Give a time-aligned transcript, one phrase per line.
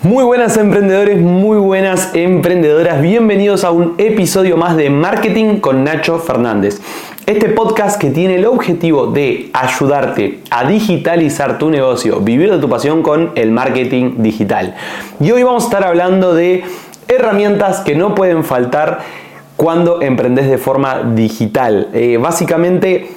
[0.00, 6.18] Muy buenas emprendedores, muy buenas emprendedoras, bienvenidos a un episodio más de Marketing con Nacho
[6.18, 6.80] Fernández.
[7.26, 12.68] Este podcast que tiene el objetivo de ayudarte a digitalizar tu negocio, vivir de tu
[12.68, 14.74] pasión con el marketing digital.
[15.20, 16.64] Y hoy vamos a estar hablando de
[17.08, 19.00] herramientas que no pueden faltar
[19.56, 21.88] cuando emprendes de forma digital.
[21.92, 23.10] Eh, básicamente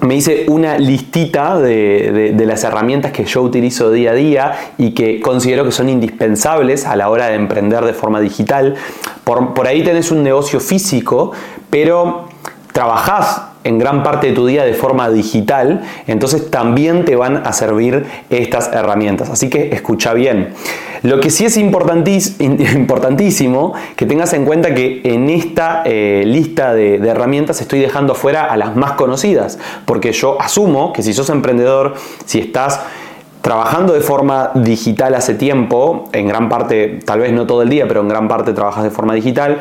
[0.00, 5.20] me hice una listita de, las herramientas que yo utilizo día a día y que
[5.20, 8.76] considero que son indispensables a la hora de emprender de forma digital.
[9.24, 11.32] Por, por ahí tenés un negocio físico,
[11.68, 12.28] pero
[12.72, 17.52] trabajás en gran parte de tu día de forma digital, entonces también te van a
[17.52, 19.28] servir estas herramientas.
[19.30, 20.54] Así que escucha bien.
[21.02, 21.56] Lo que sí es
[22.38, 28.14] importantísimo que tengas en cuenta que en esta eh, lista de, de herramientas estoy dejando
[28.14, 32.80] fuera a las más conocidas, porque yo asumo que si sos emprendedor, si estás
[33.48, 37.88] trabajando de forma digital hace tiempo, en gran parte, tal vez no todo el día,
[37.88, 39.56] pero en gran parte trabajas de forma digital,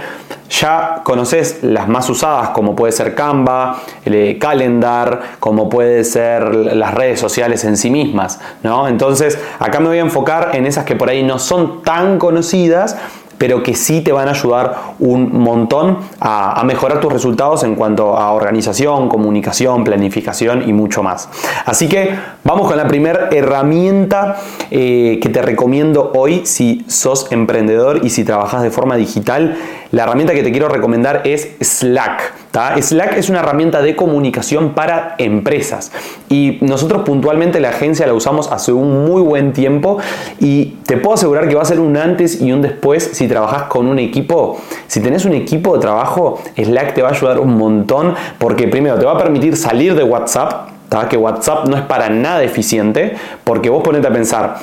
[0.49, 6.53] ya conoces las más usadas como puede ser Canva, el eh, Calendar, como puede ser
[6.53, 8.89] las redes sociales en sí mismas, ¿no?
[8.89, 12.97] Entonces, acá me voy a enfocar en esas que por ahí no son tan conocidas,
[13.37, 18.17] pero que sí te van a ayudar un montón a, mejorar tus resultados en cuanto
[18.17, 21.29] a organización, comunicación, planificación y mucho más.
[21.65, 22.13] Así que
[22.43, 24.37] vamos con la primera herramienta
[24.69, 29.57] eh, que te recomiendo hoy si sos emprendedor y si trabajas de forma digital.
[29.91, 32.33] La herramienta que te quiero recomendar es Slack.
[32.81, 35.91] Slack es una herramienta de comunicación para empresas
[36.29, 39.99] y nosotros puntualmente la agencia la usamos hace un muy buen tiempo
[40.39, 43.63] y te puedo asegurar que va a ser un antes y un después si trabajas
[43.63, 44.59] con un equipo.
[44.87, 48.97] Si tenés un equipo de trabajo, Slack te va a ayudar un montón porque primero
[48.97, 50.69] te va a permitir salir de WhatsApp,
[51.09, 54.57] que WhatsApp no es para nada eficiente, porque vos ponete a pensar,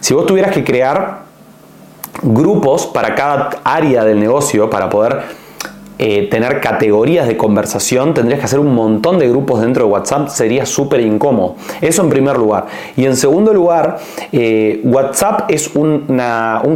[0.00, 1.20] si vos tuvieras que crear
[2.22, 5.37] grupos para cada área del negocio para poder
[5.98, 10.28] eh, tener categorías de conversación, tendrías que hacer un montón de grupos dentro de WhatsApp,
[10.28, 11.56] sería súper incómodo.
[11.80, 12.66] Eso en primer lugar.
[12.96, 13.98] Y en segundo lugar,
[14.32, 16.06] eh, WhatsApp es un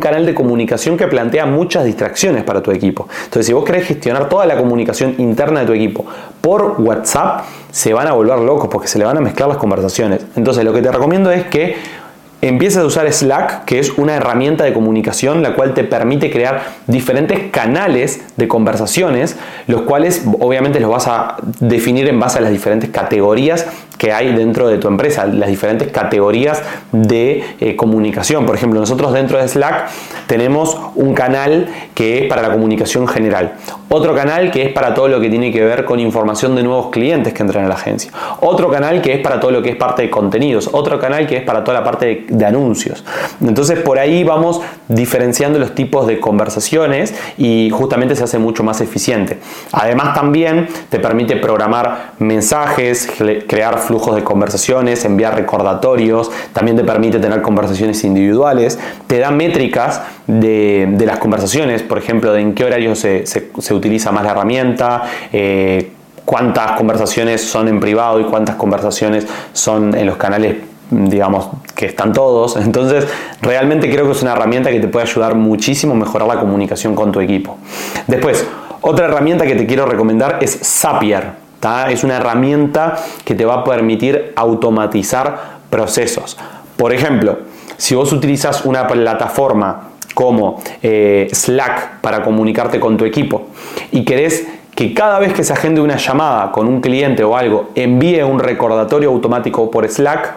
[0.01, 3.09] canal de comunicación que plantea muchas distracciones para tu equipo.
[3.25, 6.05] Entonces, si vos querés gestionar toda la comunicación interna de tu equipo
[6.41, 10.27] por WhatsApp, se van a volver locos porque se le van a mezclar las conversaciones.
[10.37, 12.02] Entonces, lo que te recomiendo es que
[12.43, 16.65] empieces a usar Slack, que es una herramienta de comunicación la cual te permite crear
[16.89, 19.37] diferentes canales de conversaciones,
[19.69, 23.67] los cuales obviamente los vas a definir en base a las diferentes categorías
[24.03, 28.45] que hay dentro de tu empresa, las diferentes categorías de eh, comunicación.
[28.47, 29.91] Por ejemplo, nosotros dentro de Slack
[30.27, 33.53] tenemos un canal que es para la comunicación general,
[33.89, 36.89] otro canal que es para todo lo que tiene que ver con información de nuevos
[36.91, 39.77] clientes que entran a la agencia, otro canal que es para todo lo que es
[39.77, 43.05] parte de contenidos, otro canal que es para toda la parte de, de anuncios.
[43.41, 48.81] Entonces por ahí vamos diferenciando los tipos de conversaciones y justamente se hace mucho más
[48.81, 49.39] eficiente.
[49.71, 53.09] Además también te permite programar mensajes,
[53.47, 60.01] crear flujos de conversaciones, enviar recordatorios, también te permite tener conversaciones individuales, te da métricas
[60.27, 63.25] de, las conversaciones, por ejemplo, de en qué horario se,
[63.71, 65.93] utiliza más la herramienta, eh,
[66.25, 70.57] cuántas conversaciones son en privado y cuántas conversaciones son en los canales
[70.91, 72.57] digamos que están todos.
[72.57, 73.07] Entonces,
[73.43, 76.95] realmente creo que es una herramienta que te puede ayudar muchísimo a mejorar la comunicación
[76.95, 77.59] con tu equipo.
[78.07, 78.47] Después,
[78.81, 81.43] otra herramienta que te quiero recomendar es Zapier.
[81.89, 86.37] Es una herramienta que te va a permitir automatizar procesos.
[86.77, 87.39] Por ejemplo,
[87.77, 93.47] si vos utilizas una plataforma como eh, Slack para comunicarte con tu equipo
[93.93, 97.71] y querés que cada vez que se agende una llamada con un cliente o algo
[97.77, 100.35] envíe un recordatorio automático por Slack,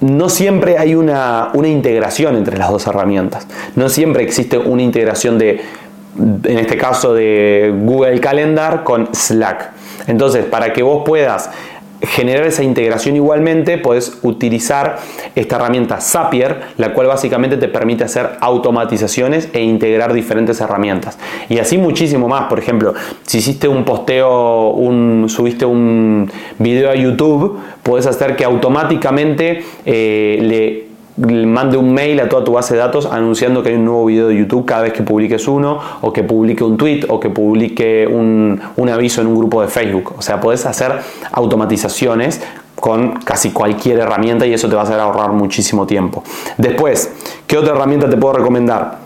[0.00, 3.46] no siempre hay una, una, integración entre las dos herramientas.
[3.76, 5.62] No siempre existe una integración de,
[6.18, 9.73] en este caso, de Google Calendar con Slack.
[10.06, 11.50] Entonces, para que vos puedas
[12.06, 14.98] generar esa integración igualmente, puedes utilizar
[15.34, 21.18] esta herramienta Zapier, la cual básicamente te permite hacer automatizaciones e integrar diferentes herramientas.
[21.48, 22.48] Y así muchísimo más.
[22.48, 28.44] Por ejemplo, si hiciste un posteo, un, subiste un video a YouTube, puedes hacer que
[28.44, 30.83] automáticamente eh, le
[31.54, 34.26] mande un mail a toda tu base de datos anunciando que hay un nuevo video
[34.26, 38.06] de YouTube cada vez que publiques uno, o que publique un tweet, o que publique
[38.06, 38.60] un,
[38.92, 40.14] aviso en un grupo de Facebook.
[40.18, 40.92] O sea, puedes hacer
[41.30, 42.42] automatizaciones
[42.74, 46.24] con casi cualquier herramienta y eso te va a hacer ahorrar muchísimo tiempo.
[46.58, 47.12] Después,
[47.46, 48.98] ¿qué otra herramienta te puedo recomendar?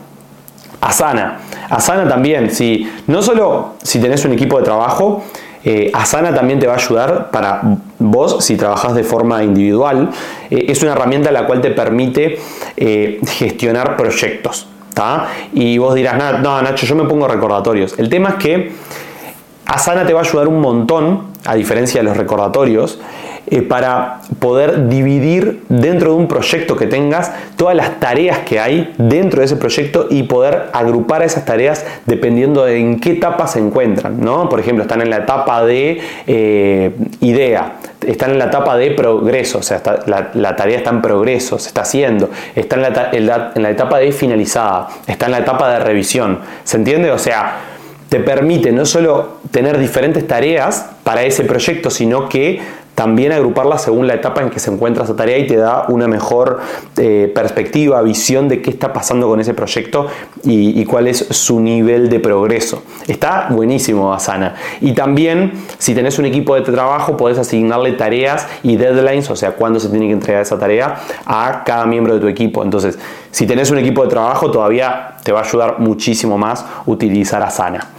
[0.81, 1.41] Asana.
[1.69, 5.23] Asana también, si no solo si tenés un equipo de trabajo,
[5.65, 7.61] eh, Asana también te va a ayudar para
[7.99, 10.11] vos si trabajas de forma individual,
[10.51, 12.39] eh, es una herramienta la cual te permite
[12.77, 14.69] eh, gestionar proyectos.
[15.53, 17.99] Y vos dirás, no, Nacho, yo me pongo recordatorios.
[17.99, 18.73] El tema es que
[19.67, 22.99] Asana te va a ayudar un montón, a diferencia de los recordatorios,
[23.51, 28.93] eh, para poder dividir dentro de un proyecto que tengas todas las tareas que hay
[28.99, 33.59] dentro de ese proyecto y poder agrupar esas tareas dependiendo de en qué etapa se
[33.59, 34.21] encuentran.
[34.21, 34.49] ¿no?
[34.49, 37.75] Por ejemplo, están en la etapa de eh, idea,
[38.07, 41.83] están en la etapa de progreso, o sea, la, tarea está en progreso, se está
[41.83, 42.77] haciendo, está
[43.13, 46.41] en la, en la etapa de finalizada, está en la etapa de revisión.
[46.65, 47.11] ¿Se entiende?
[47.11, 47.61] O sea,
[48.09, 52.61] te permite no solo tener diferentes tareas para ese proyecto, sino que
[52.99, 56.09] también agruparla según la etapa en que se encuentra esa tarea y te da una
[56.09, 56.59] mejor
[56.97, 60.09] eh, perspectiva, visión de qué está pasando con ese proyecto
[60.43, 62.83] y, cuál es su nivel de progreso.
[63.07, 64.57] Está buenísimo Asana.
[64.81, 69.53] Y también, si tenés un equipo de trabajo, podés asignarle tareas y deadlines, o sea,
[69.53, 72.65] cuándo se tiene que entregar esa tarea a cada miembro de tu equipo.
[72.65, 72.99] Entonces,
[73.31, 77.91] si tenés un equipo de trabajo, todavía te va a ayudar muchísimo más utilizar Asana.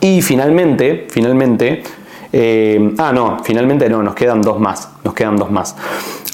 [0.00, 1.84] Y finalmente, finalmente,
[2.32, 4.88] eh, ah, no, finalmente no, nos quedan dos más.
[5.04, 5.74] Nos quedan dos más.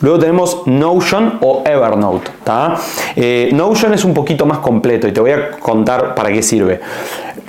[0.00, 2.30] Luego tenemos Notion o Evernote.
[3.16, 6.80] Eh, Notion es un poquito más completo y te voy a contar para qué sirve.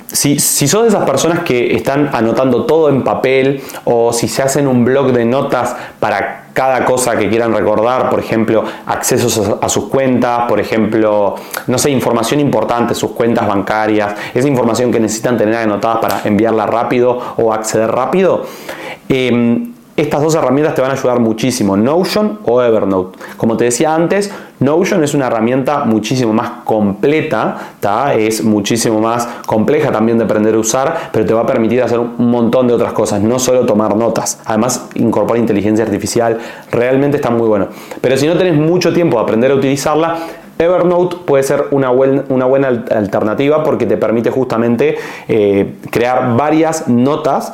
[0.06, 4.42] Si, si sos de esas personas que están anotando todo en papel o si se
[4.42, 9.68] hacen un blog de notas para cada cosa que quieran recordar, por ejemplo, accesos a,
[9.68, 11.34] sus cuentas, por ejemplo,
[11.66, 16.64] no sé, información importante, sus cuentas bancarias, esa información que necesitan tener anotadas para enviarla
[16.64, 18.46] rápido o acceder rápido.
[19.06, 19.65] Em,
[19.96, 23.18] estas dos herramientas te van a ayudar muchísimo, Notion o Evernote.
[23.36, 27.56] Como te decía antes, Notion es una herramienta muchísimo más completa,
[28.16, 31.98] es muchísimo más compleja también de aprender a usar, pero te va a permitir hacer
[31.98, 34.40] un montón de otras cosas, no solo tomar notas.
[34.44, 36.38] Además, incorpora inteligencia artificial,
[36.70, 37.68] realmente está muy bueno.
[38.00, 40.18] Pero si no tenés mucho tiempo de aprender a utilizarla,
[40.58, 44.96] Evernote puede ser una, una buena alternativa porque te permite justamente
[45.28, 47.52] eh, crear varias notas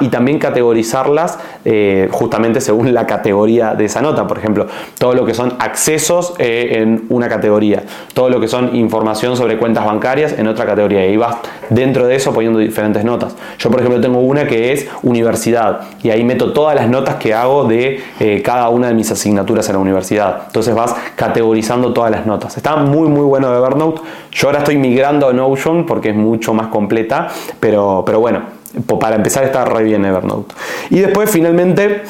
[0.00, 4.26] y también categorizarlas eh, justamente según la categoría de esa nota.
[4.26, 4.66] Por ejemplo,
[4.98, 7.84] todo lo que son accesos eh, en una categoría,
[8.14, 11.06] todo lo que son información sobre cuentas bancarias en otra categoría.
[11.06, 11.36] Y vas
[11.68, 13.36] dentro de eso poniendo diferentes notas.
[13.58, 17.32] Yo, por ejemplo, tengo una que es universidad y ahí meto todas las notas que
[17.32, 18.00] hago de
[18.44, 20.42] cada una de mis asignaturas en la universidad.
[20.46, 22.56] Entonces vas categorizando todas las notas.
[22.56, 24.00] Está muy muy bueno de Evernote.
[24.32, 27.28] Yo ahora estoy migrando a Notion porque es mucho más completa,
[27.58, 28.59] pero, pero bueno,
[28.98, 30.54] para empezar está re bien Evernote.
[30.90, 32.02] Y después finalmente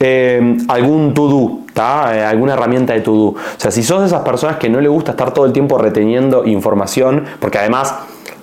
[0.00, 3.28] eh, algún to-do, eh, alguna herramienta de to-do.
[3.28, 5.78] O sea, si sos de esas personas que no le gusta estar todo el tiempo
[5.78, 7.94] reteniendo información, porque además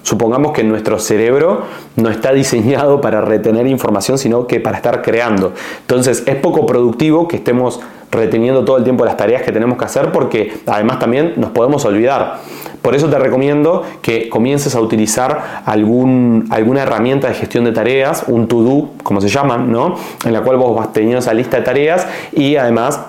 [0.06, 1.64] Supongamos que nuestro cerebro
[1.96, 5.54] no está diseñado para retener información, sino que para estar creando.
[5.82, 7.80] Entonces es poco productivo que estemos
[8.12, 11.86] reteniendo todo el tiempo las tareas que tenemos que hacer porque además también nos podemos
[11.86, 12.40] olvidar.
[12.86, 18.26] Por eso te recomiendo que comiences a utilizar algún, alguna herramienta de gestión de tareas,
[18.28, 19.96] un to-do, como se llaman, ¿no?
[20.24, 23.02] En la cual vos vas teniendo esa lista de tareas y además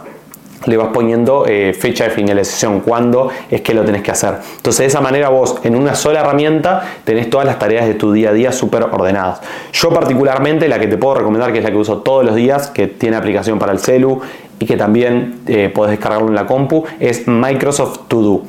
[0.65, 4.37] le vas poniendo eh, fecha de finalización, cuándo es que lo tenés que hacer.
[4.57, 8.13] Entonces de esa manera vos en una sola herramienta tenés todas las tareas de tu
[8.13, 9.43] día a día súper ordenadas.
[9.75, 12.69] Yo particularmente la que te puedo recomendar, que es la que uso todos los días,
[12.69, 14.23] que tiene aplicación para el celu
[14.59, 18.43] y que también eh, podés descargarlo en la compu, es Microsoft To Do.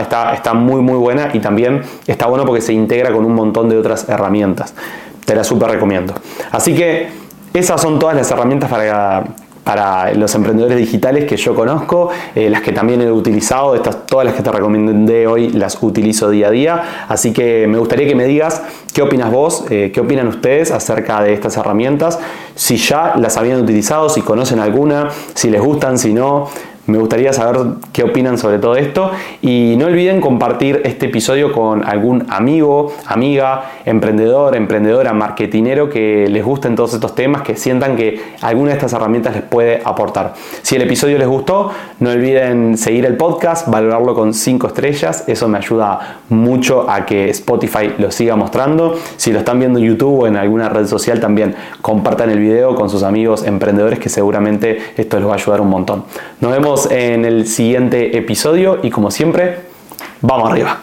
[0.00, 3.68] Está, está muy muy buena y también está bueno porque se integra con un montón
[3.68, 4.74] de otras herramientas.
[5.24, 6.14] Te la súper recomiendo.
[6.50, 7.08] Así que
[7.52, 9.24] esas son todas las herramientas para
[9.70, 14.26] para los emprendedores digitales que yo conozco, eh, las que también he utilizado, estas, todas
[14.26, 18.16] las que te recomendé hoy las utilizo día a día, así que me gustaría que
[18.16, 22.18] me digas qué opinas vos, eh, qué opinan ustedes acerca de estas herramientas,
[22.56, 26.48] si ya las habían utilizado, si conocen alguna, si les gustan, si no,
[26.86, 27.60] me gustaría saber
[27.92, 29.10] qué opinan sobre todo esto
[29.42, 36.44] y no olviden compartir este episodio con algún amigo, amiga, emprendedor, emprendedora, marketinero que les
[36.44, 40.34] gusten todos estos temas, que sientan que alguna de estas herramientas les puede aportar.
[40.62, 41.70] Si el episodio les gustó,
[42.00, 47.30] no olviden seguir el podcast, valorarlo con 5 estrellas, eso me ayuda mucho a que
[47.30, 48.96] Spotify lo siga mostrando.
[49.16, 52.74] Si lo están viendo en YouTube o en alguna red social también compartan el video
[52.74, 56.04] con sus amigos emprendedores que seguramente esto les va a ayudar un montón.
[56.40, 56.52] Nos
[56.90, 59.60] en el siguiente episodio y como siempre,
[60.20, 60.80] vamos arriba.